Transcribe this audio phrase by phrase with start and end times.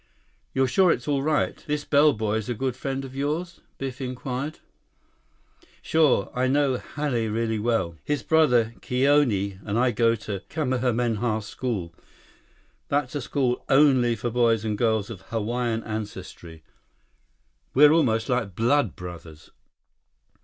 [0.51, 1.55] "You're sure it's all right?
[1.67, 4.57] This bellboy is a good friend of yours?" Biff inquired.
[5.83, 6.31] "Sure.
[6.33, 7.97] I know Hale real well.
[8.03, 11.93] His brother, Kioni, and I go to Kamehameha School.
[12.87, 16.63] That's a school only for boys and girls of Hawaiian ancestry.
[17.75, 19.51] We're almost like blood brothers."